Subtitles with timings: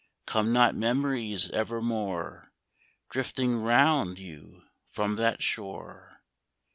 [0.25, 2.53] Come not memories evermore
[3.11, 6.23] Drifting round you from that shore